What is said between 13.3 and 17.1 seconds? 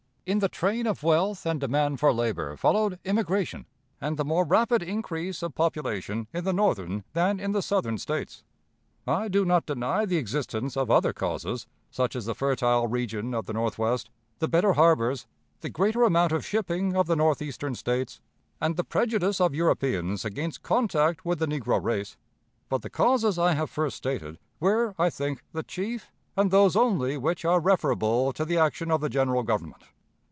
of the Northwest, the better harbors, the greater amount of shipping of